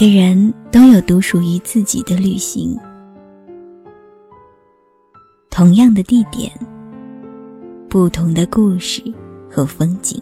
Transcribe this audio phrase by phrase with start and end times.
[0.00, 2.74] 每个人都有独属于自己的旅行，
[5.50, 6.50] 同样的地点，
[7.86, 9.02] 不同的故事
[9.50, 10.18] 和风景。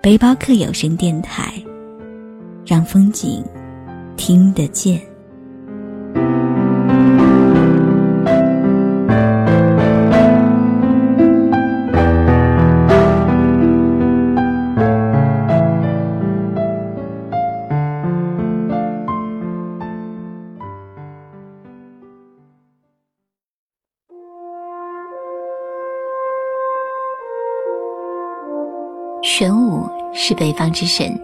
[0.00, 1.52] 背包客有声电台，
[2.64, 3.44] 让风景
[4.16, 5.07] 听得见。
[29.22, 31.20] 玄武是北方之神，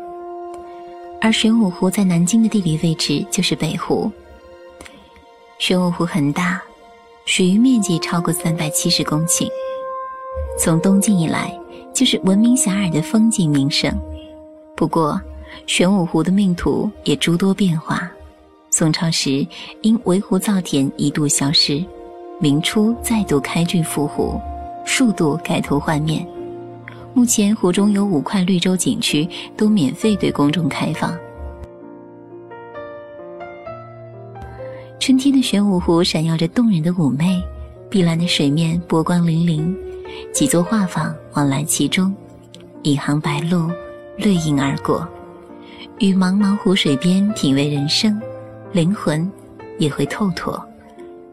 [1.21, 4.11] 而玄武湖在南京的地理位置就是北湖。
[5.59, 6.61] 玄武湖很大，
[7.25, 9.49] 水域面积超过三百七十公顷，
[10.59, 11.57] 从东晋以来
[11.93, 13.97] 就是闻名遐迩的风景名胜。
[14.75, 15.21] 不过，
[15.67, 18.11] 玄武湖的命途也诸多变化。
[18.71, 19.47] 宋朝时
[19.83, 21.83] 因围湖造田一度消失，
[22.41, 24.41] 明初再度开浚复湖，
[24.85, 26.27] 数度改头换面。
[27.15, 29.27] 目前湖中有五块绿洲景区，
[29.57, 31.17] 都免费对公众开放。
[34.99, 37.41] 春天的玄武湖闪耀着动人的妩媚，
[37.89, 39.73] 碧蓝的水面波光粼粼，
[40.33, 42.13] 几座画舫往来其中，
[42.83, 43.71] 一行白鹭
[44.17, 45.07] 掠影而过，
[46.01, 48.21] 于茫茫湖水边品味人生，
[48.73, 49.31] 灵魂
[49.79, 50.53] 也会透脱，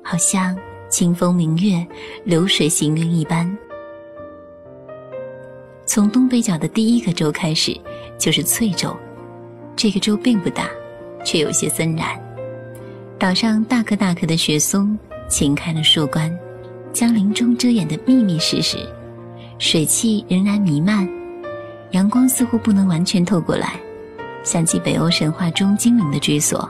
[0.04, 0.56] 好像
[0.90, 1.84] 清风明月、
[2.24, 3.58] 流水行云一般。
[5.94, 7.78] 从东北角的第一个洲开始，
[8.18, 8.96] 就是翠洲。
[9.76, 10.70] 这个洲并不大，
[11.26, 12.18] 却有些森然。
[13.20, 14.98] 岛上大棵大棵的雪松
[15.28, 16.34] 擎开了树冠，
[16.94, 18.78] 将林中遮掩得密密实实。
[19.60, 21.06] 水汽仍然弥漫，
[21.90, 23.78] 阳光似乎不能完全透过来，
[24.46, 26.70] 想起北欧神话中精灵的居所。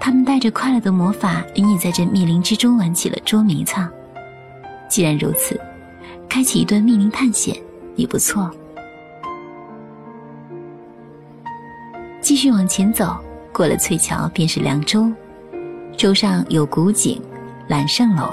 [0.00, 3.88] 他们带着快乐的魔法，与你在这密林之中玩起了捉迷藏。
[4.88, 5.56] 既然如此，
[6.28, 7.56] 开启一段密林探险。
[7.98, 8.50] 也不错。
[12.20, 13.16] 继续往前走，
[13.52, 15.10] 过了翠桥便是凉州。
[15.96, 17.20] 州上有古井、
[17.66, 18.32] 揽胜楼，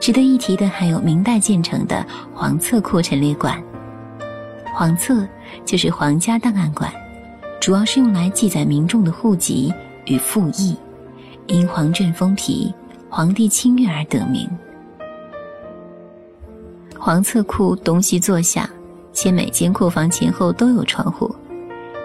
[0.00, 3.60] 值得一提的还有明代建成的黄册库陈列馆。
[4.72, 5.26] 黄册
[5.64, 6.92] 就是皇家档案馆，
[7.60, 9.72] 主要是用来记载民众的户籍
[10.06, 10.76] 与赋役，
[11.46, 12.72] 因黄卷封皮、
[13.08, 14.48] 皇帝亲阅而得名。
[16.98, 18.68] 黄册库东西坐向。
[19.14, 21.34] 且每间库房前后都有窗户，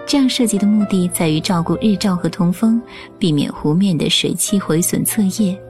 [0.06, 2.80] 这样设计的目的在于照顾日照和通风，
[3.18, 5.60] 避免湖面的水汽毁损册页。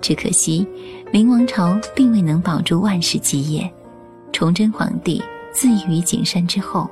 [0.00, 0.66] 只可惜，
[1.10, 3.68] 明王朝并未能保住万世基业。
[4.32, 5.22] 崇祯皇帝
[5.52, 6.88] 自缢于景山之后，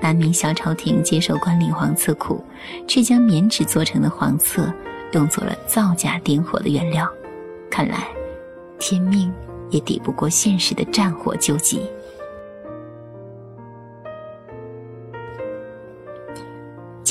[0.00, 2.44] 南明小朝廷接受官领黄册库，
[2.88, 4.70] 却将棉纸做成的黄册
[5.12, 7.08] 用作了造假点火的原料。
[7.70, 8.08] 看来，
[8.78, 9.32] 天命
[9.70, 11.80] 也抵不过现实的战火救急。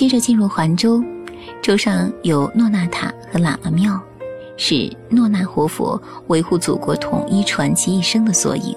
[0.01, 0.99] 接着进入环州，
[1.61, 4.01] 州上有诺那塔和喇嘛庙，
[4.57, 8.75] 是诺那活佛维护祖国统一传奇一生的缩影。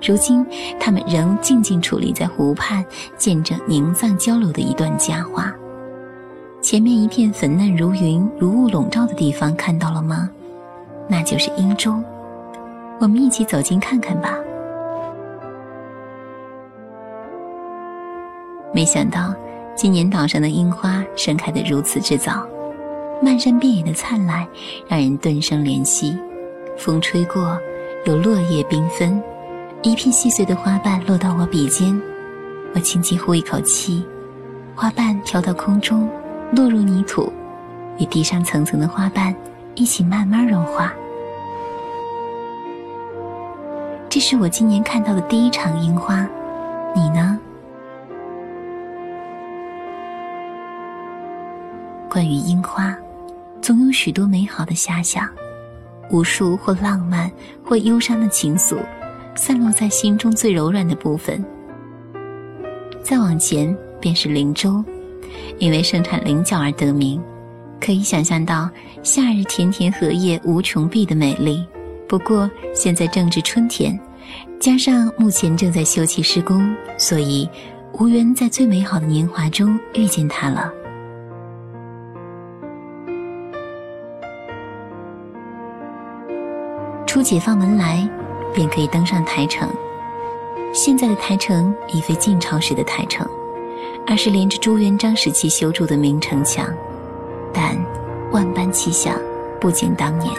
[0.00, 0.42] 如今，
[0.80, 2.82] 他们仍静静矗立在湖畔，
[3.18, 5.52] 见证宁藏交流的一段佳话。
[6.62, 10.30] 前面一片粉嫩如云、如雾笼罩的地方，看到了吗？
[11.06, 12.02] 那就是英州。
[12.98, 14.38] 我们一起走近看看吧。
[18.72, 19.34] 没想到。
[19.74, 22.46] 今年岛上的樱花盛开得如此之早，
[23.22, 24.46] 漫山遍野的灿烂
[24.86, 26.16] 让人顿生怜惜。
[26.78, 27.58] 风吹过，
[28.04, 29.20] 有落叶缤纷，
[29.82, 32.00] 一片细碎的花瓣落到我鼻尖，
[32.74, 34.04] 我轻轻呼一口气，
[34.74, 36.08] 花瓣飘到空中，
[36.54, 37.32] 落入泥土，
[37.98, 39.34] 与地上层层的花瓣
[39.74, 40.92] 一起慢慢融化。
[44.08, 46.26] 这是我今年看到的第一场樱花，
[46.94, 47.38] 你呢？
[52.12, 52.94] 关于樱花，
[53.62, 55.26] 总有许多美好的遐想，
[56.10, 57.32] 无数或浪漫
[57.64, 58.76] 或忧伤的情愫，
[59.34, 61.42] 散落在心中最柔软的部分。
[63.02, 64.84] 再往前便是灵州，
[65.58, 67.18] 因为盛产菱角而得名，
[67.80, 68.68] 可以想象到
[69.02, 71.64] 夏日田田荷叶无穷碧的美丽。
[72.06, 73.98] 不过现在正值春天，
[74.60, 77.48] 加上目前正在修葺施工，所以
[77.94, 80.70] 无缘在最美好的年华中遇见它了。
[87.12, 88.08] 出解放门来，
[88.54, 89.68] 便可以登上台城。
[90.72, 93.28] 现在的台城已非晋朝时的台城，
[94.06, 96.66] 而是连着朱元璋时期修筑的明城墙。
[97.52, 97.76] 但
[98.30, 99.14] 万般气象，
[99.60, 100.34] 不减当年，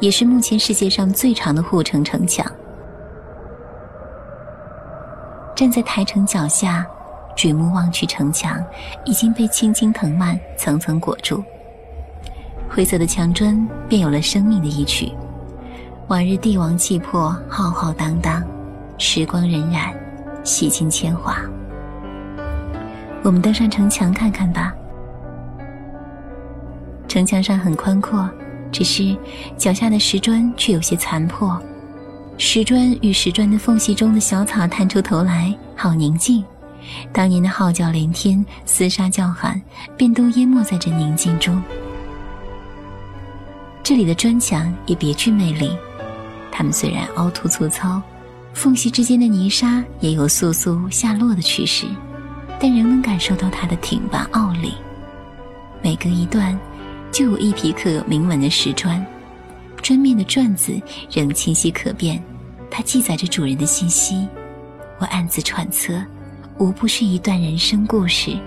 [0.00, 2.44] 也是目前世界上最长的护城城墙。
[5.54, 6.84] 站在台城脚下，
[7.36, 8.60] 举目望去，城墙
[9.04, 11.40] 已经被青青藤蔓层层裹住，
[12.68, 13.56] 灰色的墙砖
[13.88, 15.12] 便有了生命的一曲。
[16.08, 18.42] 往日帝王气魄浩浩荡荡，
[18.98, 19.90] 时光荏苒，
[20.44, 21.38] 洗尽铅华。
[23.22, 24.74] 我们登上城墙看看吧。
[27.08, 28.28] 城墙上很宽阔，
[28.70, 29.16] 只是
[29.56, 31.58] 脚下的石砖却有些残破。
[32.36, 36.44] 石砖与石砖的缝隙中的小草探出头来，好宁静。
[37.14, 39.58] 当年的号角连天、厮杀叫喊，
[39.96, 41.62] 便都淹没在这宁静中。
[43.82, 45.70] 这里的砖墙也别具魅力，
[46.56, 48.00] 它们虽然凹凸粗糙，
[48.52, 51.84] 缝隙之间的泥沙也有簌簌下落的趋势，
[52.60, 54.72] 但仍能感受到它的挺拔傲立。
[55.82, 56.56] 每隔一段，
[57.10, 59.04] 就有一匹刻有铭文的石砖。
[59.82, 60.80] 砖面的篆字
[61.10, 62.22] 仍清晰可辨，
[62.70, 64.26] 它记载着主人的信息。
[65.00, 66.00] 我暗自揣测，
[66.58, 68.38] 无不是一段人生故事。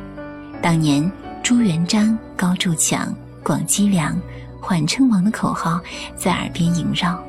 [0.62, 1.12] 当年
[1.44, 3.13] 朱元璋高筑墙、
[3.44, 4.18] 广积粮、
[4.62, 5.77] 缓称王的口号
[6.15, 7.21] 在耳边萦绕，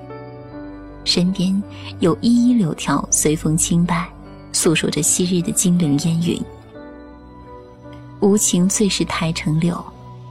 [1.08, 1.62] 身边
[2.00, 4.06] 有依依柳条随风轻摆，
[4.52, 6.38] 诉说着昔日的金陵烟云。
[8.20, 9.82] 无情最是台城柳，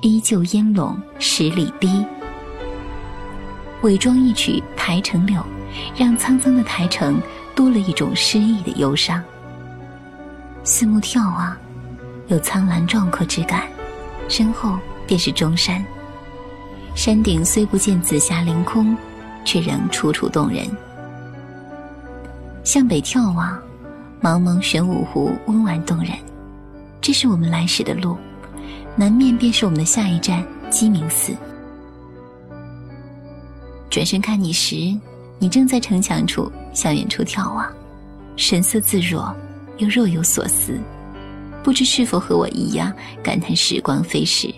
[0.04, 2.06] 依旧烟笼十里堤。
[3.82, 5.42] 伪装一曲《台城柳》，
[5.98, 7.20] 让苍苍的台城
[7.56, 9.24] 多了一种诗意的忧伤。
[10.64, 11.58] 四目眺望，
[12.28, 13.64] 有苍蓝壮阔之感，
[14.30, 14.78] 身后
[15.08, 15.84] 便是中山。
[16.94, 18.96] 山顶虽不见紫霞凌空，
[19.48, 20.68] 却仍楚楚动人。
[22.66, 23.58] 向北眺望，
[24.22, 26.12] 茫茫玄武湖温婉动人。
[27.00, 28.18] 这是我们来时的路，
[28.98, 31.34] 南面便是我们的下一站鸡鸣寺。
[33.90, 34.76] 转身看你时，
[35.40, 37.66] 你正在城墙处向远处眺望，
[38.36, 39.34] 神色自若，
[39.78, 40.78] 又若有所思，
[41.64, 42.92] 不知是否和我一样
[43.24, 44.54] 感叹时光飞逝。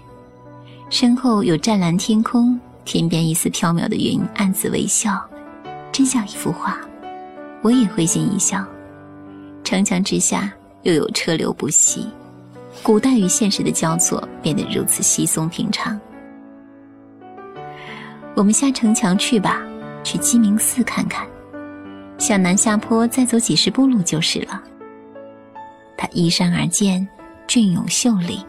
[0.89, 2.59] 身后有湛蓝天空，
[2.91, 5.23] 天边一丝飘渺的云，暗自微笑，
[5.91, 6.75] 真像一幅画。
[7.61, 8.65] 我也会心一笑。
[9.63, 10.51] 城墙之下
[10.81, 12.07] 又有车流不息，
[12.81, 16.01] 古代与现实的交错变得如此稀松平常。
[18.35, 19.61] 我们下城墙去吧，
[20.03, 21.27] 去鸡鸣寺看看。
[22.17, 24.63] 向南下坡再走几十步路就是了。
[25.95, 27.07] 它依山而建，
[27.47, 28.43] 隽永秀丽，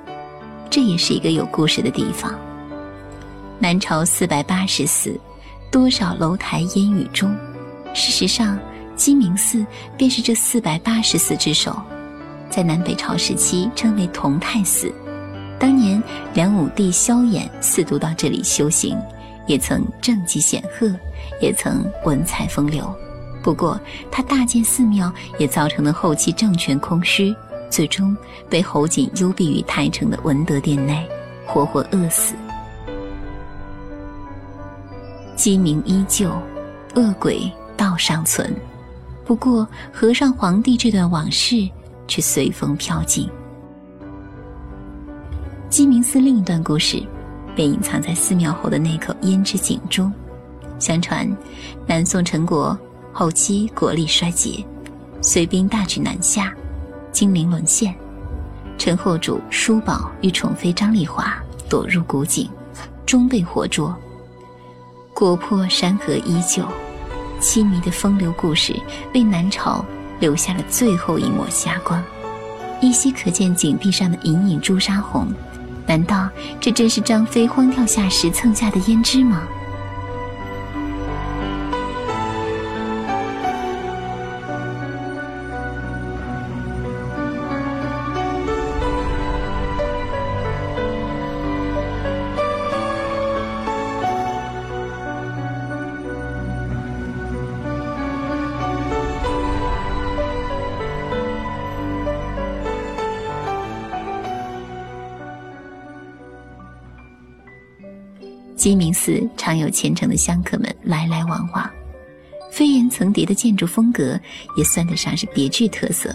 [0.70, 2.34] 这也是一个有故事的地方。
[3.62, 5.20] 南朝四百八十寺，
[5.70, 7.36] 多少楼台烟雨中。
[7.92, 8.58] 事实上，
[8.96, 9.64] 鸡鸣寺
[9.98, 11.76] 便是这四百八十寺之首，
[12.48, 14.90] 在南北朝时期称为同泰寺。
[15.58, 16.02] 当年
[16.32, 18.98] 梁武帝萧衍四度到这里修行。
[19.46, 20.94] 也曾政绩显赫，
[21.40, 22.94] 也曾文采风流，
[23.42, 27.34] 不过他大建寺庙，也造成了后期政权空虚，
[27.68, 28.16] 最终
[28.48, 31.04] 被侯景幽闭于台城的文德殿内，
[31.46, 32.34] 活活饿死。
[35.40, 36.30] 鸡鸣依旧，
[36.94, 38.54] 恶鬼道尚存，
[39.24, 41.66] 不过和尚皇帝这段往事
[42.06, 43.26] 却随风飘尽。
[45.70, 47.02] 鸡鸣寺另一段故事。
[47.56, 50.12] 被隐藏在寺庙后的那口胭脂井中。
[50.78, 51.26] 相传，
[51.86, 52.78] 南宋陈国
[53.12, 54.62] 后期国力衰竭，
[55.22, 56.54] 隋兵大举南下，
[57.12, 57.94] 金陵沦陷。
[58.76, 61.34] 陈后主叔宝与宠妃张丽华
[61.68, 62.48] 躲入古井，
[63.06, 63.94] 终被活捉。
[65.20, 66.66] 国破山河依旧，
[67.42, 68.74] 凄迷的风流故事
[69.12, 69.84] 为南朝
[70.18, 72.02] 留下了最后一抹霞光。
[72.80, 75.30] 依稀可见井壁上的隐隐朱砂红。
[75.86, 76.26] 难道
[76.58, 79.42] 这真是张飞荒跳下时蹭下的胭脂吗？
[108.60, 111.70] 鸡鸣寺常有虔诚的香客们来来往往，
[112.52, 114.20] 飞檐层叠的建筑风格
[114.54, 116.14] 也算得上是别具特色。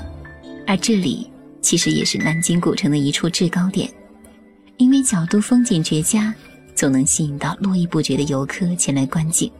[0.67, 1.27] 而这里
[1.59, 3.89] 其实也是南京古城的一处制高点，
[4.77, 6.31] 因为角度风景绝佳，
[6.75, 9.51] 总能吸引到络绎不绝的游客前来观景。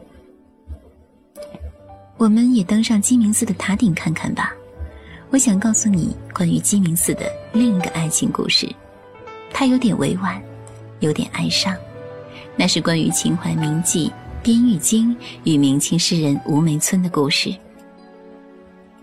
[2.16, 4.52] 我们也登上鸡鸣寺的塔顶看看吧。
[5.30, 8.72] 我想告诉你关于鸡鸣寺的另一个爱情故事，
[9.50, 10.40] 它有点委婉，
[11.00, 11.76] 有点哀伤。
[12.56, 14.10] 那是关于秦淮名妓
[14.42, 17.54] 边玉京与明清诗人吴梅村的故事。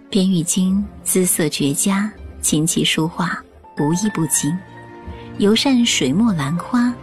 [0.09, 3.37] 边玉京姿色绝佳，琴棋书画
[3.77, 4.55] 无一不精，
[5.37, 6.93] 尤善水墨兰花。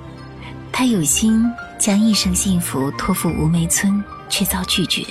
[0.73, 1.45] 他有心
[1.79, 5.05] 将一生幸福托付吴梅村，却遭拒绝。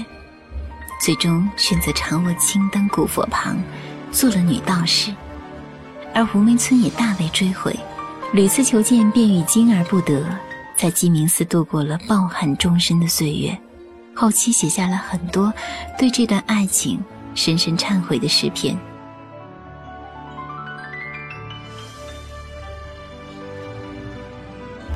[1.01, 3.57] 最终选择常卧青灯古佛旁，
[4.11, 5.13] 做了女道士，
[6.13, 7.77] 而吴梅村也大为追悔，
[8.33, 10.25] 屡次求见便玉京而不得，
[10.79, 13.57] 在鸡鸣寺度过了抱憾终身的岁月。
[14.15, 15.53] 后期写下了很多
[15.97, 16.97] 对这段爱情
[17.35, 18.77] 深深忏悔的诗篇。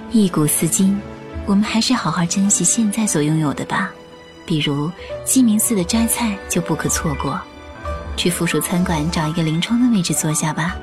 [0.10, 0.98] 忆古思今，
[1.46, 3.92] 我们还是好好珍惜现在所拥有的吧。
[4.46, 4.90] 比如
[5.26, 7.38] 鸡鸣寺的斋菜就不可错过，
[8.16, 10.78] 去附属餐馆找一个临窗的位置坐下吧。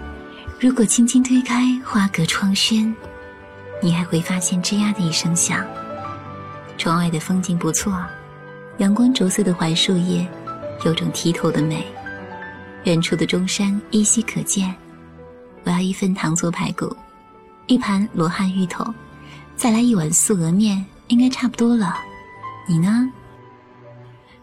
[0.58, 2.94] 如果轻轻推开花格窗轩，
[3.82, 5.64] 你还会发现吱呀的一声响。
[6.76, 7.92] 窗外的风景不错，
[8.78, 10.26] 阳光着色的槐树叶，
[10.84, 11.86] 有种剔透的美。
[12.84, 14.74] 远处的中山依稀可见。
[15.64, 16.96] 我要一份糖醋排骨，
[17.66, 18.82] 一盘罗汉芋头，
[19.56, 21.94] 再来一碗素鹅面，应该差不多了。
[22.66, 23.06] 你呢？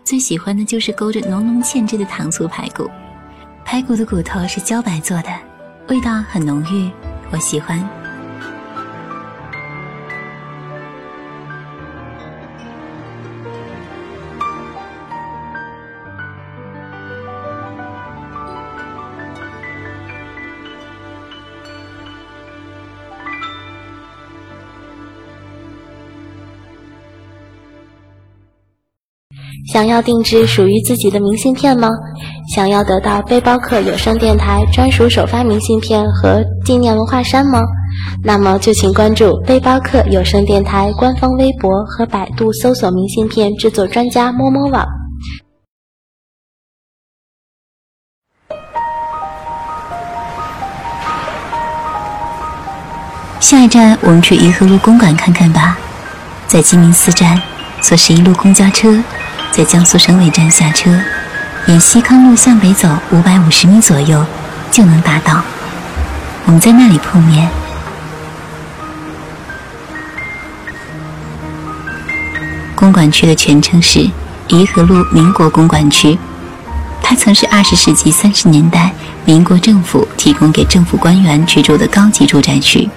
[0.04, 2.88] 最喜欢的就是勾着浓浓芡汁的糖醋排骨，
[3.66, 5.30] 排骨的骨头是茭白做的，
[5.90, 6.92] 味道很浓郁，
[7.32, 7.84] 我喜欢。
[29.66, 31.90] 想要定制属于自己的明信片吗？
[32.56, 37.62] 想要得到背包客有声电台专属首发明信片和纪念文化衫吗？
[38.24, 44.86] 那么就请关注背包客有声电台官方微博和百度搜索“明信片制作专家”摸摸网。
[53.40, 55.78] 下一站，我们去颐和路公馆看看吧。
[56.48, 57.42] 在鸡鸣寺站
[57.82, 59.02] 坐十一路公交车。
[59.52, 60.92] 在江苏省委站下车，
[61.66, 64.24] 沿西康路向北走五百五十米左右，
[64.72, 65.42] 就能达到。
[66.46, 67.50] 我们在那里碰面。
[72.76, 74.08] 公馆区的全称是
[74.50, 76.18] 颐和路民国公馆区，
[77.02, 78.94] 它曾是二十世纪三十年代
[79.26, 82.88] 民国政府提供给政府官员居住的高级住宅区，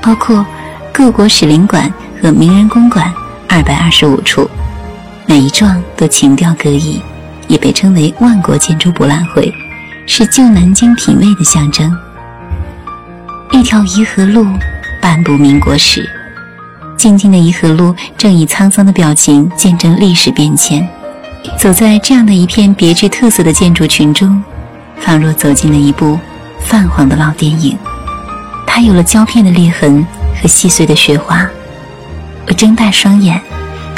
[0.00, 0.46] 包括
[0.92, 1.92] 各国使领馆
[2.22, 3.12] 和名人公馆
[3.48, 4.48] 二百二十五处。
[5.26, 7.00] 每一幢都情调各异，
[7.48, 9.52] 也被称为万国建筑博览会，
[10.06, 11.96] 是旧南京品味的象征。
[13.50, 14.46] 一条颐和路，
[15.00, 16.08] 半部民国史。
[16.96, 20.86] 静静的颐和路，正以沧桑的表情见证历史变迁。
[21.58, 24.42] 走在这样的一片别具特色的建筑群中，
[25.00, 26.18] 仿若走进了一部
[26.60, 27.76] 泛黄的老电影。
[28.66, 30.06] 它有了胶片的裂痕
[30.40, 31.46] 和细碎的雪花。
[32.46, 33.40] 我睁大双眼。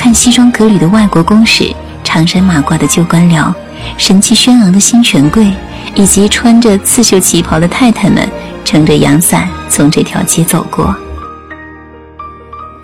[0.06, 3.52] 看西装革履的外国公使，长衫马褂的旧官僚，
[3.98, 5.52] 神气轩昂的新权贵，
[5.96, 8.30] 以及穿着刺绣旗袍的太太们，
[8.64, 10.94] 撑着阳伞从这条街走过。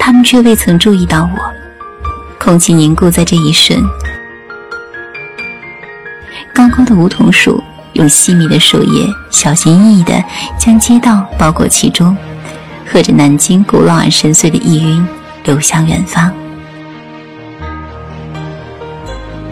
[0.00, 1.38] 他们却未曾注意到我。
[2.40, 3.80] 空气凝固在这一瞬。
[6.52, 7.62] 高高的梧桐树
[7.92, 10.20] 用细密的树叶，小心翼翼地
[10.58, 12.16] 将街道包裹其中，
[12.84, 15.06] 和着南京古老而深邃的意蕴，
[15.44, 16.28] 流向远方。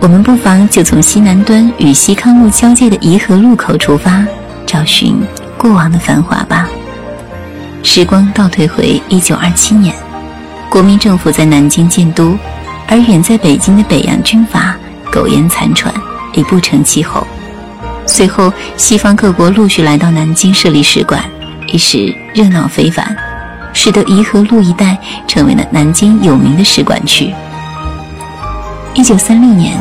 [0.03, 4.25] 我们不妨就从西南端与西康路交界的颐和路口出发，
[4.65, 5.15] 找寻
[5.59, 6.67] 过往的繁华吧。
[7.83, 9.95] 时光倒退回一九二七年，
[10.71, 12.35] 国民政府在南京建都，
[12.89, 14.75] 而远在北京的北洋军阀
[15.13, 15.93] 苟延残喘，
[16.33, 17.27] 已不成气候。
[18.07, 21.23] 随后，西方各国陆续来到南京设立使馆，
[21.67, 23.15] 一时热闹非凡，
[23.75, 27.35] 使得颐和路一带成为了南京有名的使馆区。
[28.93, 29.81] 一九三六年，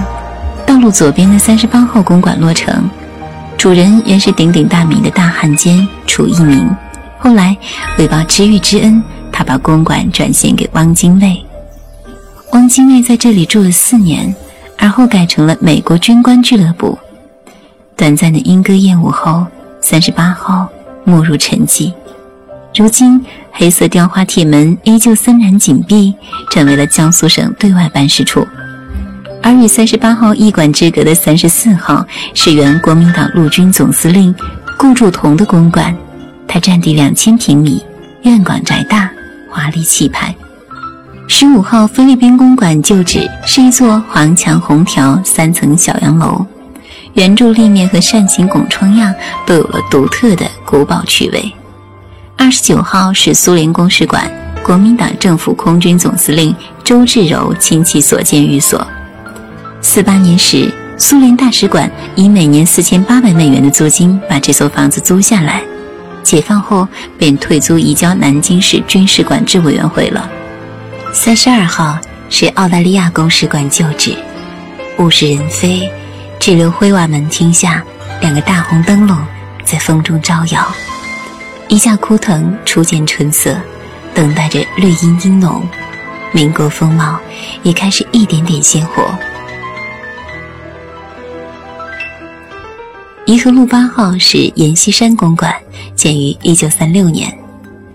[0.68, 2.88] 道路左边的三十八号公馆落成，
[3.58, 6.70] 主人原是鼎鼎大名的大汉奸楚一鸣。
[7.18, 7.58] 后来
[7.98, 11.44] 为报知遇之恩，他把公馆转献给汪精卫。
[12.54, 14.34] 汪精卫在这里住了四年，
[14.78, 16.98] 而后改成了美国军官俱乐部。
[17.98, 19.46] 短暂的莺歌燕舞后，
[19.82, 20.68] 三十八号
[21.04, 21.92] 没入沉寂。
[22.76, 26.14] 如今，黑色雕花铁门依旧森然紧闭，
[26.52, 28.48] 成为了江苏省对外办事处。
[29.42, 34.34] 而与三十八号一馆之隔的三十四号是原国民党陆军总司令
[34.78, 35.96] 顾祝同的公馆，
[36.48, 37.84] 它占地两千平米，
[38.24, 39.10] 院广宅大，
[39.50, 40.34] 华丽气派。
[41.28, 46.46] 十五号菲律宾公馆旧址是一座黄墙红条三层小洋楼，
[47.14, 49.14] 圆柱立面和扇形拱窗样
[49.46, 51.52] 都有了独特的古堡趣味。
[52.38, 54.30] 二十九号是苏联公使馆，
[54.64, 58.86] 国民党政府空军总司令周至柔亲戚所建寓所。
[59.92, 65.64] 四八年时，苏联大使馆以每年四千八百美元的租金把这座房子租下来，
[66.22, 70.30] 解放后便退租移交南京市军事管制委员会了。
[71.12, 71.98] 三十二号
[72.30, 74.14] 是澳大利亚公使馆旧址，
[75.00, 75.92] 物是人非，
[76.40, 77.84] 只留灰瓦门厅下
[78.22, 79.18] 两个大红灯笼
[79.64, 80.72] 在风中招摇，
[81.68, 83.58] 一架枯藤初见春色，
[84.14, 85.68] 等待着绿荫阴浓，
[86.32, 87.20] 民国风貌
[87.64, 89.04] 也开始一点点鲜活。
[93.30, 95.54] 颐和路八号是阎锡山公馆，
[95.96, 97.32] 建于一九三六年，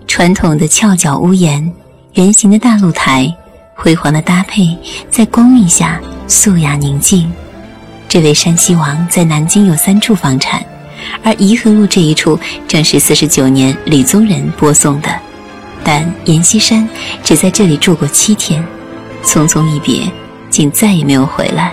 [0.06, 1.72] 传统的翘角屋檐，
[2.12, 3.34] 圆形的大露台，
[3.74, 4.78] 辉煌的搭配，
[5.10, 7.28] 在光晕下素雅宁静。
[8.08, 10.64] 这位山西王在南京有三处房产，
[11.24, 12.38] 而颐和路这一处
[12.68, 15.08] 正是四十九年李宗仁播送的，
[15.82, 16.88] 但阎锡山
[17.24, 18.64] 只在这里住过七天，
[19.24, 20.08] 匆匆一别，
[20.48, 21.72] 竟再也没有回来。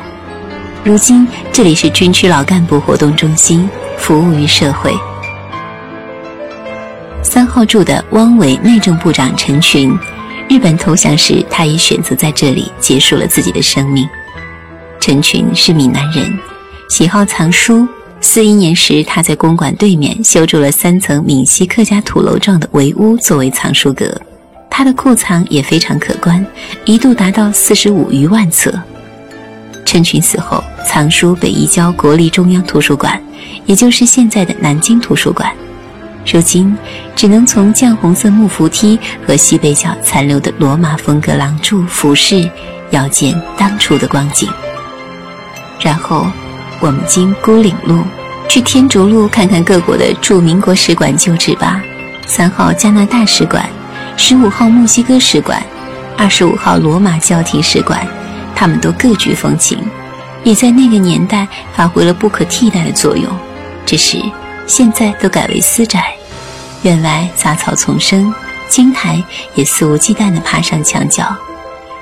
[0.83, 3.69] 如今这里是军区老干部活动中心，
[3.99, 4.91] 服务于社会。
[7.21, 9.95] 三号住的汪伪内政部长陈群，
[10.49, 14.09] 日本投降时，他也选择在这里结束了自己的生命。
[14.99, 16.33] 陈群是闽南人，
[16.89, 17.87] 喜好藏书。
[18.19, 24.19] 四一年时，他在公馆对面修筑了三层闽西客家土楼状的围屋作为藏书阁，
[24.67, 26.43] 他的库藏也非常可观，
[26.85, 28.73] 一度达到四十五余万册。
[29.91, 33.21] 陈群死后，藏书被移交国立中央图书馆，
[33.65, 35.51] 也就是现在的南京图书馆。
[36.25, 36.73] 如今，
[37.13, 42.49] 只能从绛红色木扶梯和西北角残留的罗马风格廊柱、服饰，
[42.91, 44.49] 遥见当初的光景。
[45.81, 46.25] 然后，
[46.79, 48.01] 我们经孤岭路，
[48.47, 51.83] 去天竺路看看各国的驻民国使馆旧址吧。
[52.25, 53.69] 三号加拿大使馆，
[54.15, 55.61] 十五号墨西哥使馆，
[56.17, 58.07] 二十五号罗马教廷使馆。
[58.61, 59.79] 他们都各具风情，
[60.43, 63.27] 也在那个年代发挥了不可替代的作用。
[63.87, 64.21] 只是
[64.67, 66.13] 现在都改为私宅，
[66.83, 68.31] 院外杂草丛生，
[68.69, 69.19] 青苔
[69.55, 71.35] 也肆无忌惮地爬上墙角。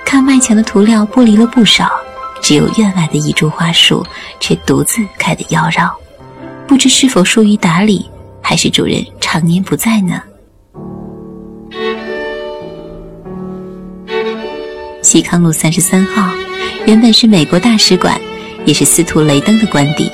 [0.04, 1.89] 看外墙的涂料剥离了不少，
[2.41, 4.06] 只有院外的一株花树
[4.41, 5.89] 却独自开得妖娆。
[6.67, 10.22] 不知是否疏于打理，还是主人常年不在呢？
[15.02, 16.30] 西康路三十三号。
[16.86, 18.20] 原本是美国大使馆，
[18.65, 20.10] 也是司徒雷登的官邸。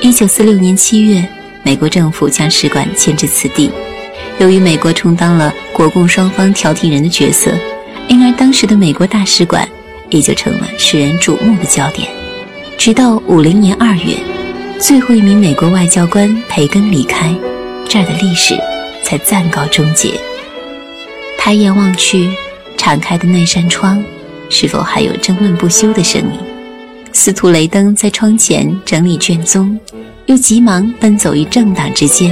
[0.00, 1.24] 一九四六年七月，
[1.62, 3.70] 美国政府将使馆迁至此地。
[4.38, 7.52] 由于美国充当了国共双方调停人的角色，
[8.08, 9.68] 因而当时的美国大使馆
[10.08, 12.08] 也就成了世人瞩目的焦点。
[12.76, 14.16] 直到五零年二月，
[14.78, 17.34] 最后一名美国外交官培根离开，
[17.88, 18.56] 这儿的历史
[19.02, 20.14] 才暂告终结。
[21.36, 22.28] 抬眼望去，
[22.76, 24.02] 敞开的那扇窗。
[24.50, 26.38] 是否还有争论不休的声音？
[27.12, 29.78] 司徒雷登在窗前整理卷宗，
[30.26, 32.30] 又急忙奔走于政党之间，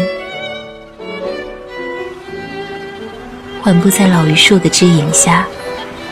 [3.63, 5.47] 缓步在老榆树的枝影下，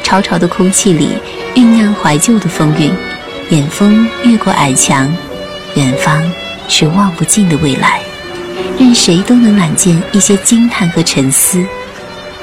[0.02, 1.08] 潮潮的空气里
[1.54, 2.90] 酝酿怀旧的风韵。
[3.50, 5.14] 远风越过矮墙，
[5.76, 6.22] 远方
[6.66, 8.00] 是望不尽的未来，
[8.78, 11.64] 任谁都能揽见一些惊叹和沉思。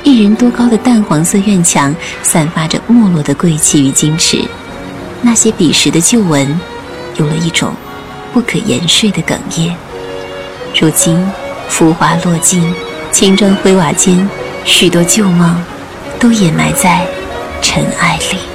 [0.04, 4.44] 一人多高的淡黄色院墙，散发着没落的贵气与矜持。
[5.22, 6.60] 那些彼时的旧闻，
[7.18, 7.74] 有了一种
[8.34, 9.76] 不可言说的哽咽。
[10.80, 11.24] 如今，
[11.70, 12.74] 浮华落尽，
[13.12, 14.28] 青砖灰瓦间，
[14.66, 15.56] 许多旧梦，
[16.20, 17.06] 都掩埋在
[17.62, 18.51] 尘埃里。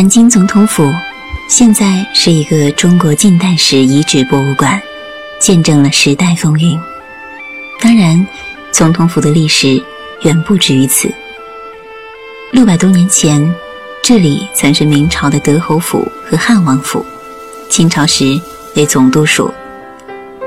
[0.00, 0.90] 南京总统府
[1.46, 4.80] 现在是一个中国近代史遗址博物馆，
[5.38, 6.80] 见证了时代风云。
[7.82, 8.26] 当然，
[8.72, 9.78] 总统府的历史
[10.22, 11.12] 远不止于此。
[12.50, 13.54] 六百多年前，
[14.02, 17.04] 这里曾是明朝的德侯府和汉王府，
[17.68, 18.40] 清朝时
[18.76, 19.52] 为总督署。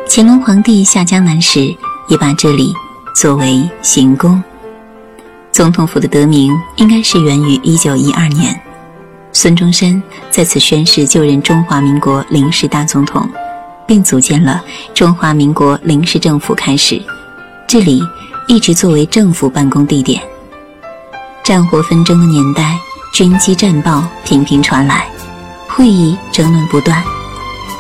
[0.10, 1.72] 乾隆皇帝下江南时，
[2.08, 2.74] 也把这里
[3.16, 4.44] 作为行宫。
[5.52, 8.60] 总统府的得名应该是源于一九一二年。
[9.36, 13.28] 孙中山在此宣誓就任中华民国临时大总统，
[13.88, 17.02] 并组建了中华民国临时政府开始，
[17.68, 18.00] 这里
[18.48, 20.22] 一直作为政府办公地点。
[21.44, 22.78] 战火纷争的年代，
[23.12, 25.08] 军机战报频频传来，
[25.68, 27.04] 会议争论不断，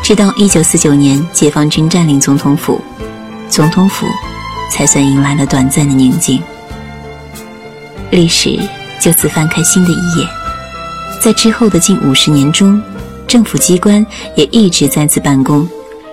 [0.02, 2.82] 直到一九四九年解放军占领总统府，
[3.48, 4.08] 总统府
[4.72, 6.42] 才算迎来了短暂的宁静。
[8.10, 8.60] 历史
[9.00, 10.28] 就此翻开新的一页。
[11.24, 12.84] 在之后的近五十年中，
[13.26, 14.06] 政府机关
[14.36, 15.66] 也一直在此办公，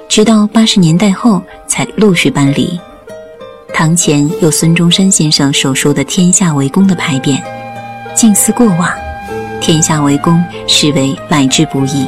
[0.09, 2.79] 直到八十年代后才陆续搬离。
[3.75, 7.42] 堂前有孙中山先生手书的“天下为公”的牌匾，
[8.14, 8.88] 静思过往
[9.61, 12.07] ，“天下为公”实为来之不易。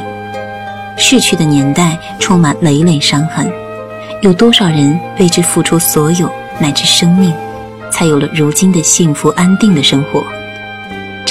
[0.97, 3.51] 逝去的年代充满累累伤痕，
[4.21, 7.33] 有多少人为之付出所有乃至生命？
[7.91, 10.23] 才有了如今的幸福安定的生活。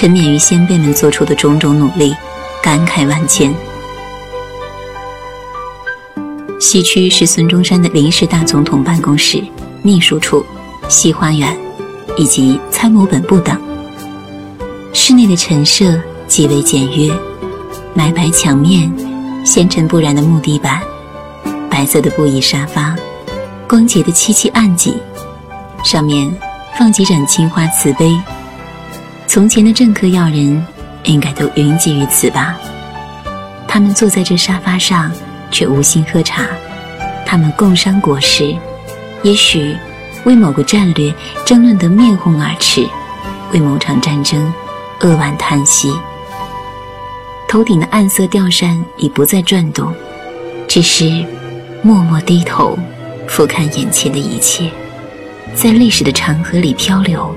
[0.03, 2.13] 沉湎于先辈们做出的种种努力，
[2.61, 3.55] 感慨万千。
[6.59, 9.41] 西区是孙中山的临时大总统办公室、
[9.81, 10.45] 秘书处、
[10.89, 11.57] 西花园
[12.17, 13.57] 以及参谋本部等。
[14.93, 17.09] 室内的陈设极为简约，
[17.95, 18.93] 奶白墙面，
[19.47, 20.83] 纤尘不染的木地板，
[21.71, 22.97] 白色的布艺沙发，
[23.69, 24.97] 光洁的漆器案几，
[25.85, 26.37] 上面。
[26.77, 28.19] 放几盏青花瓷杯，
[29.33, 30.63] 从前的政客要人
[31.05, 32.55] 应该都云集于此吧？
[33.67, 35.11] 他们坐在这沙发上，
[35.51, 36.43] 却无心喝茶；
[37.25, 38.55] 他们共商国事，
[39.23, 39.75] 也许
[40.27, 41.11] 为某个战略
[41.47, 42.87] 争论得面红耳赤，
[43.55, 44.53] 为某场战争
[45.01, 45.91] 扼腕叹息。
[47.49, 49.91] 头顶的暗色吊扇已不再转动，
[50.69, 51.25] 只是
[51.81, 52.79] 默默低头，
[53.27, 54.71] 俯瞰眼前的一切。
[55.55, 57.35] 在历史的长河里漂流。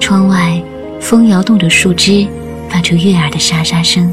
[0.00, 0.62] 窗外，
[1.00, 2.26] 风摇动着树枝，
[2.70, 4.12] 发出悦耳的沙沙声，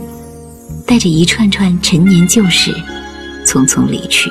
[0.86, 2.71] 带着一串串陈年旧事，
[3.45, 4.30] 匆匆离去。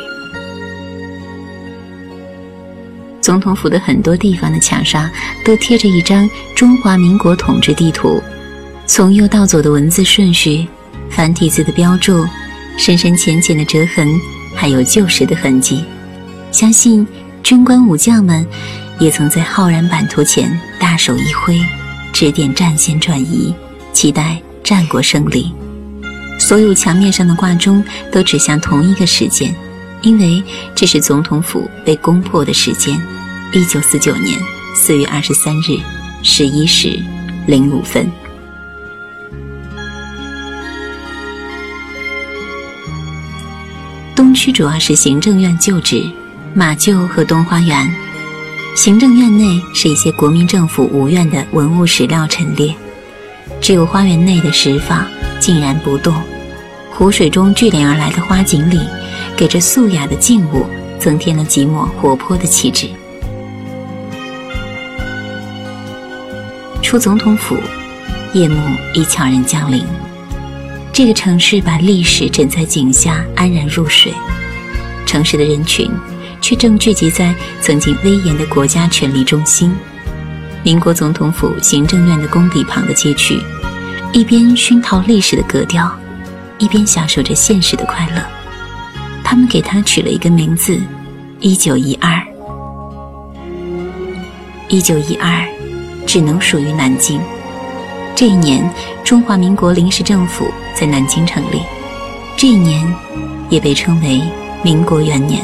[3.21, 5.11] 总统府的很多地方的墙上
[5.45, 8.21] 都贴着一张中华民国统治地图，
[8.87, 10.67] 从右到左的文字顺序、
[11.09, 12.27] 繁体字的标注、
[12.77, 14.09] 深深浅浅的折痕，
[14.55, 15.85] 还有旧时的痕迹，
[16.51, 17.07] 相信。
[17.43, 18.47] 军官武将们
[18.99, 20.51] 也曾在浩然版图前
[20.85, 21.59] 大手一挥，
[22.13, 23.55] 指点战线转移，
[23.95, 25.51] 期待战国胜利。
[26.39, 29.55] 所有墙面上的挂钟都指向同一个时间，
[30.03, 30.45] 因为
[30.75, 32.95] 这是总统府被攻破的时间——
[33.55, 34.39] 一九四九年
[34.75, 35.81] 四月二十三日
[36.23, 37.03] 十一时
[37.47, 38.07] 零五分。
[44.15, 46.05] 东区主要是行政院旧址。
[46.57, 47.93] 马厩和东花园，
[48.75, 52.75] 行政院内是一些国民政府无院的文物史料陈列，
[53.61, 55.05] 只有花园内的石舫
[55.39, 56.13] 静然不动。
[56.91, 58.81] 湖水中聚敛而来的花锦里，
[59.37, 60.67] 给这素雅的静物
[60.99, 62.89] 增添了几抹活泼的气质。
[66.83, 67.57] 出总统府，
[68.33, 68.61] 夜幕
[68.93, 69.85] 已悄然降临，
[70.93, 74.13] 这个城市把历史枕在颈下，安然入睡。
[75.07, 75.89] 城市的人群。
[76.45, 79.75] 却正聚集在曾经威严的国家权力中心——
[80.63, 83.41] 民国总统府行政院的宫邸旁的街区，
[84.13, 85.91] 一边熏陶历史的格调，
[86.59, 88.23] 一边享受着现实的快乐。
[89.25, 90.79] 他们给它取了一个名字：
[91.41, 92.23] 一九一二。
[94.69, 95.49] 一九一二，
[96.05, 97.19] 只能属于南京。
[98.15, 98.71] 这一年，
[99.03, 101.63] 中华民国临时政府在南京成立。
[102.37, 102.87] 这一年，
[103.49, 104.21] 也被称为
[104.63, 105.43] 民国元年。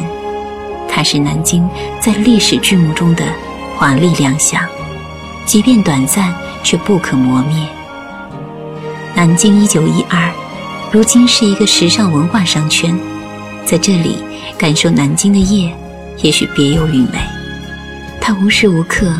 [0.92, 1.66] 它是南京
[2.00, 3.24] 在历史剧目中的
[3.76, 4.60] 华丽亮相，
[5.46, 7.64] 即便短暂，却不可磨灭。
[9.14, 10.30] 南京一九一二，
[10.90, 12.98] 如今是一个时尚文化商圈，
[13.64, 14.18] 在这里
[14.58, 15.74] 感受南京的夜，
[16.18, 17.18] 也许别有韵味。
[18.20, 19.14] 它无时无刻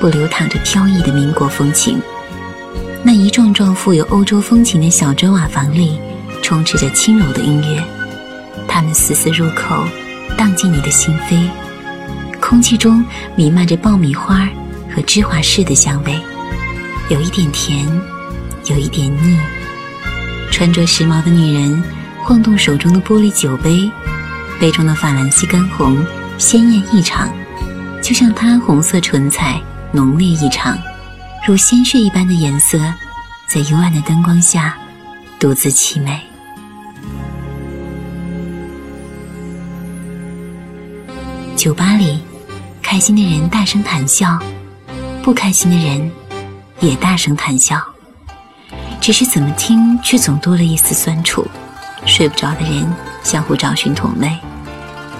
[0.00, 2.00] 不流淌着飘逸的民国风情。
[3.02, 5.98] 那一幢幢富有欧洲风情的小砖瓦房里，
[6.42, 7.82] 充斥着轻柔的音乐，
[8.66, 9.84] 它们丝丝入口。
[10.38, 11.50] 荡进你的心扉，
[12.40, 14.48] 空气中弥漫着爆米花
[14.94, 16.16] 和芝华士的香味，
[17.08, 17.84] 有一点甜，
[18.66, 19.36] 有一点腻。
[20.52, 21.82] 穿着时髦的女人
[22.22, 23.90] 晃动手中的玻璃酒杯，
[24.60, 25.98] 杯中的法兰西干红
[26.38, 27.28] 鲜艳异常，
[28.00, 30.78] 就像她红色唇彩浓烈异常，
[31.48, 32.78] 如鲜血一般的颜色，
[33.48, 34.78] 在幽暗的灯光下
[35.36, 36.27] 独自凄美。
[41.58, 42.20] 酒吧里，
[42.80, 44.38] 开心的人大声谈笑，
[45.24, 46.08] 不开心的人
[46.78, 47.82] 也大声谈笑。
[49.00, 51.44] 只是怎么听却总多了一丝酸楚。
[52.06, 52.88] 睡不着的人
[53.24, 54.38] 相互找寻同类，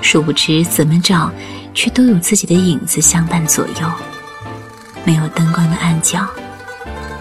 [0.01, 1.29] 殊不知怎么找，
[1.75, 3.93] 却都有自己的影子相伴左右。
[5.05, 6.25] 没有灯光的暗角，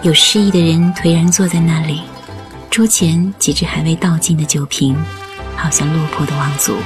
[0.02, 2.02] 有失意的人颓然坐在那里，
[2.70, 4.96] 桌前几只还未倒尽的酒瓶，
[5.56, 6.76] 好像落魄的王族。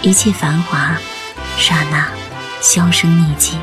[0.00, 0.96] 一切繁华，
[1.56, 2.08] 刹那
[2.60, 3.58] 销声匿迹。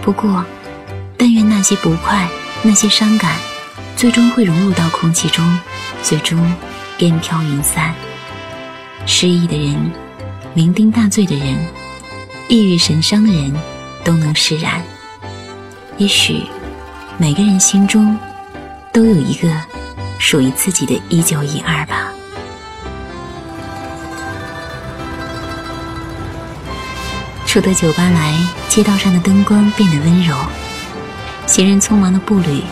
[0.00, 0.44] 不过，
[1.16, 2.28] 但愿那些不快，
[2.62, 3.36] 那些伤感，
[3.96, 5.44] 最终会融入到空气中，
[6.02, 6.52] 最终
[6.98, 7.94] 烟飘云散。
[9.06, 9.92] 失意的人，
[10.56, 11.56] 酩酊大醉的人，
[12.48, 13.54] 抑郁神伤的人，
[14.02, 14.82] 都能释然。
[15.98, 16.42] 也许，
[17.18, 18.18] 每个人心中，
[18.92, 19.48] 都有一个
[20.18, 22.12] 属于自己的一九一二吧。
[27.52, 28.34] 出得酒吧来，
[28.66, 30.34] 街道上的灯光变得温柔，
[31.46, 32.62] 行人匆忙的步履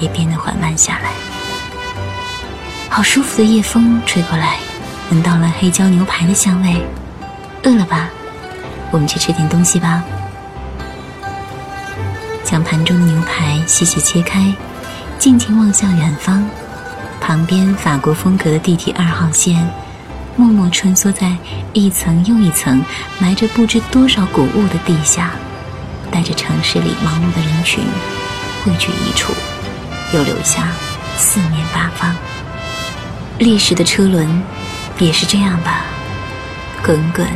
[0.00, 1.10] 也变得缓慢下来。
[2.88, 4.56] 好舒服的夜风吹过来，
[5.10, 6.82] 闻到了黑椒牛排的香味。
[7.64, 8.08] 饿了吧？
[8.90, 10.02] 我们去吃点东西吧。
[12.44, 14.50] 将盘中的牛排细细切开，
[15.18, 16.48] 尽情望向远方，
[17.20, 19.68] 旁边法国风格的地铁二号线。
[20.36, 21.36] 默默穿梭在
[21.72, 22.82] 一层又一层
[23.18, 25.30] 埋着不知多少古物的地下，
[26.10, 27.84] 带着城市里忙碌的人群
[28.64, 29.32] 汇聚一处，
[30.12, 30.68] 又留下
[31.16, 32.14] 四面八方。
[33.38, 34.42] 历史的车轮
[34.98, 35.84] 也是这样吧，
[36.84, 37.26] 滚滚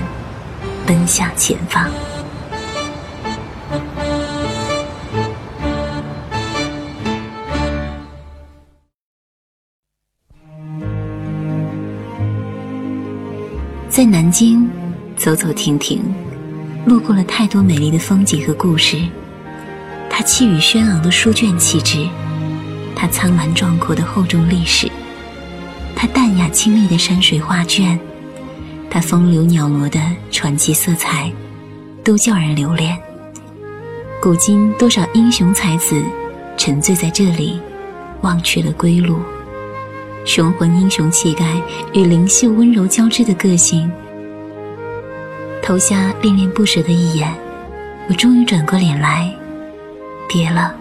[0.86, 1.88] 奔向前方。
[13.98, 14.70] 在南京
[15.16, 16.00] 走走停停，
[16.86, 18.96] 路过了太多美丽的风景和故事。
[20.08, 22.08] 它气宇轩昂的书卷气质，
[22.94, 24.88] 它苍蓝壮阔的厚重历史，
[25.96, 27.98] 它淡雅清丽的山水画卷，
[28.88, 31.32] 它风流鸟罗的传奇色彩，
[32.04, 32.96] 都叫人留恋。
[34.22, 36.00] 古今多少英雄才子，
[36.56, 37.60] 沉醉在这里，
[38.20, 39.18] 忘却了归路。
[40.24, 41.44] 雄浑英雄气概
[41.92, 43.90] 与灵秀温柔交织的个性，
[45.62, 47.32] 投下恋恋不舍的一眼，
[48.08, 49.34] 我终于转过脸来，
[50.28, 50.74] 别了，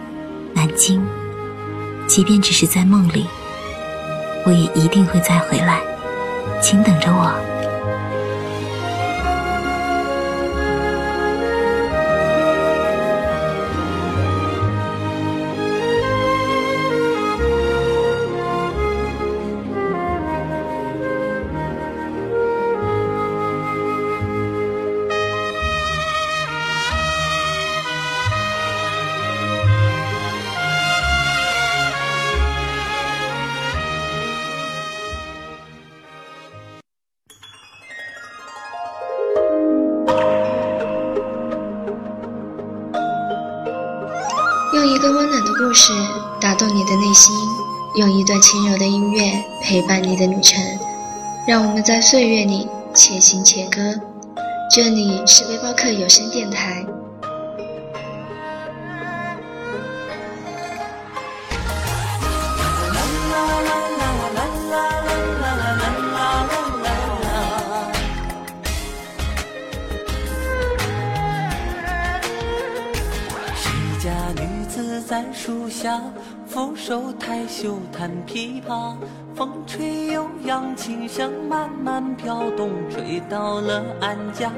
[0.52, 1.02] 南京。
[2.06, 3.26] 即便只是在梦里，
[4.46, 5.80] 我也一定会再回来，
[6.60, 7.32] 请等着我。
[45.80, 45.92] 是
[46.40, 47.32] 打动你的内心，
[47.94, 50.60] 用一段轻柔的音乐陪伴你的旅程，
[51.46, 53.94] 让我们在岁月里且行且歌。
[54.74, 56.84] 这里是背包客有声电台。
[75.06, 76.00] 在树下
[76.46, 78.94] 俯首抬袖弹琵琶，
[79.34, 84.52] 风吹悠扬，琴声慢慢飘动，吹到了安家。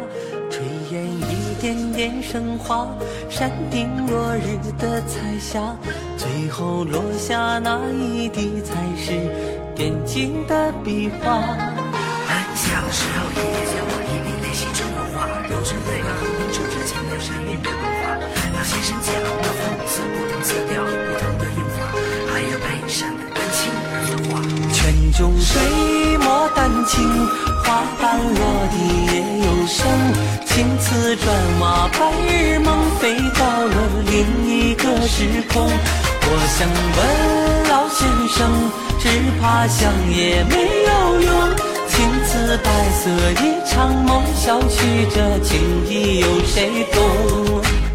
[0.51, 0.61] 炊
[0.93, 2.89] 烟一点点升华，
[3.29, 5.77] 山顶落日的彩霞，
[6.17, 9.13] 最后落下那一滴才是
[9.75, 11.70] 点睛的笔画。
[25.51, 27.27] 水，墨丹青，
[27.65, 28.41] 花瓣落
[28.73, 28.77] 地
[29.13, 29.79] 也有声。
[30.47, 31.27] 青瓷砖
[31.61, 32.69] 瓦，白日梦，
[33.01, 33.75] 飞到了
[34.07, 34.15] 另
[34.47, 35.67] 一个时空。
[36.23, 36.99] 我想问
[37.69, 38.39] 老先生，
[39.01, 39.09] 只
[39.41, 41.31] 怕想也没有用。
[41.89, 42.69] 青瓷白
[43.01, 43.11] 色
[43.43, 45.59] 一场梦，小曲这情
[45.89, 47.90] 意有谁懂？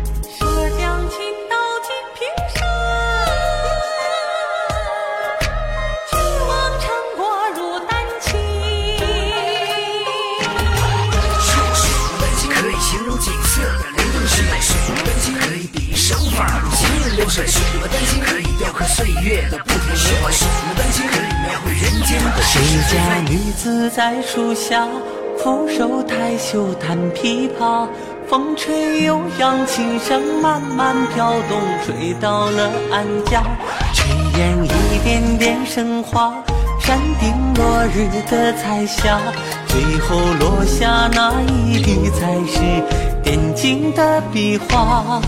[17.36, 19.80] 可以雕刻岁月的不停
[21.06, 24.88] 可以描绘人间的谁家女子在树下
[25.38, 27.90] 抚手抬袖弹琵琶
[28.26, 33.44] 风吹悠扬琴声慢慢飘动吹到了安家
[33.94, 36.42] 炊烟一点点升华
[36.80, 39.20] 山顶落日的彩霞
[39.68, 42.62] 最后落下那一滴才是
[43.22, 45.22] 点睛的笔画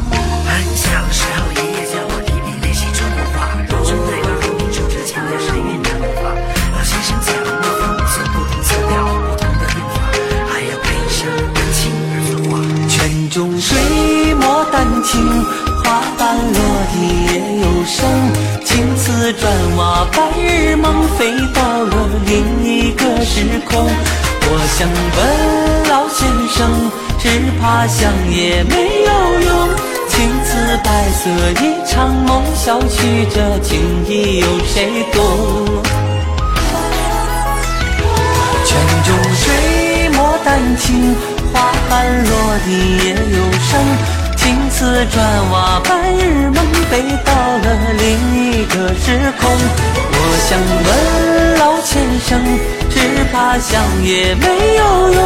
[15.07, 15.45] 情，
[15.83, 16.59] 花瓣落
[16.91, 16.95] 地
[17.31, 17.97] 也有声。
[18.65, 21.93] 青瓷砖瓦，白日梦，飞到了
[22.25, 23.87] 另一个时空。
[24.49, 25.19] 我想问
[25.89, 29.09] 老先生，只怕想也没有
[29.47, 29.49] 用。
[30.09, 31.29] 青瓷白色
[31.61, 35.23] 一场梦，小曲这情意有谁懂？
[38.65, 38.69] 泉
[39.05, 41.15] 中水，墨丹青，
[41.53, 42.31] 花瓣落
[42.65, 42.67] 地
[43.05, 43.37] 也有
[43.69, 43.71] 声。
[44.47, 47.65] 青瓷砖瓦，白日梦，飞到了
[47.99, 49.05] 另一个时
[49.41, 49.51] 空。
[50.09, 50.57] 我想
[50.87, 50.89] 问
[51.59, 52.39] 老先生，
[52.89, 52.95] 只
[53.33, 55.19] 怕想也没有用。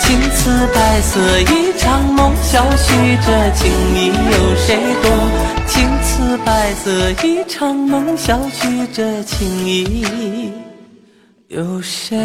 [0.00, 5.12] 青瓷白色一场梦，小许这情意有谁懂？
[5.68, 10.52] 青瓷白色一场梦，小许这情意
[11.46, 12.18] 有谁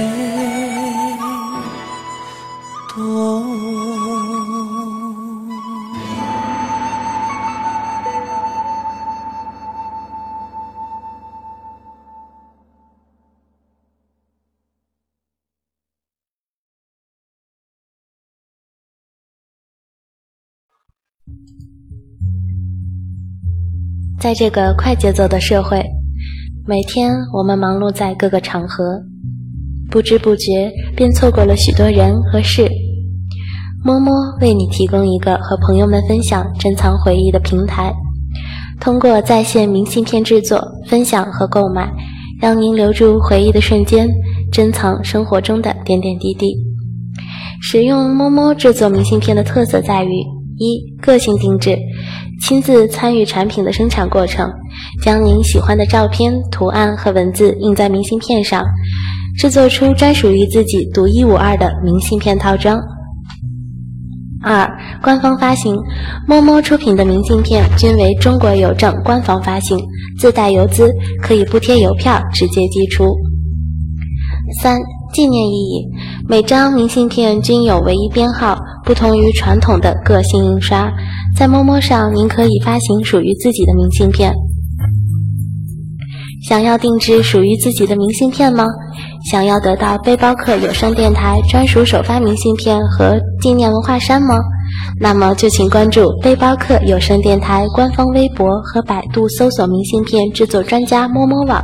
[2.95, 4.40] 懂？
[24.21, 25.83] 在这个快节奏的社会，
[26.67, 29.01] 每天我们忙碌在各个场合，
[29.89, 32.69] 不知不觉便错过了许多人和事。
[33.83, 37.91] 摸摸为你提供一个和朋友们分享、珍藏回忆的平台，
[38.79, 41.91] 通过在线明信片制作、分享和购买，
[42.39, 44.07] 让您留住回忆的瞬间，
[44.51, 46.55] 珍藏生活中的点点滴滴。
[47.59, 50.11] 使用摸摸制作明信片的特色在于：
[50.59, 51.75] 一、个性定制。
[52.41, 54.51] 亲自参与产品的生产过程，
[55.03, 58.63] 将您喜欢的照片、图案和文字印在明信片上，
[59.37, 62.79] 制作出专属于自己独一无二的明信片套装。
[64.43, 64.67] 二、
[65.03, 65.77] 官方发行，
[66.27, 69.77] 摸摸出品的明信片均为中国邮政官方发行，
[70.19, 73.05] 自带邮资，可以不贴邮票直接寄出。
[74.61, 74.79] 三、
[75.13, 75.87] 纪念意义，
[76.27, 80.91] 每张明信片均有唯一编号，不同于传统的个性印刷。
[81.37, 84.33] 在摸摸上，您可以发行属于自己的明信片。
[86.47, 88.65] 想要定制属于自己的明信片吗？
[89.29, 94.35] 想要得到背包客有声电台专属首发明信片和纪念文化衫吗？
[94.99, 101.61] 那么就请关注背包客有声电台官方微博和百度搜索“明信片制作专家摸摸网”。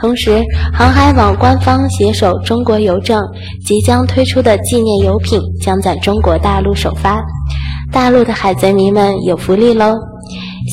[0.00, 3.20] 同时，航海网官方携手中国邮政
[3.66, 7.20] 即将推出的纪念邮品将在中国大陆首发。
[7.92, 9.94] 大陆的海贼迷们有福利喽！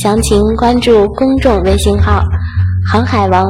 [0.01, 2.21] 详情关注公众微信号
[2.91, 3.43] “航海王”，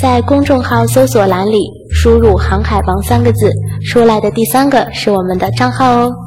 [0.00, 1.58] 在公众号搜索栏里
[1.92, 3.52] 输入“航海王”三个字，
[3.90, 6.25] 出来的第三个是我们的账号哦。